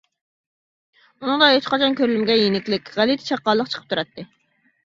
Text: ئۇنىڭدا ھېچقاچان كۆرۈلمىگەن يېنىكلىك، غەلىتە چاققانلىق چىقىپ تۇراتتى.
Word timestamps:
ئۇنىڭدا 1.19 1.51
ھېچقاچان 1.55 1.97
كۆرۈلمىگەن 2.01 2.41
يېنىكلىك، 2.45 2.91
غەلىتە 2.99 3.29
چاققانلىق 3.29 3.71
چىقىپ 3.75 3.93
تۇراتتى. 3.93 4.27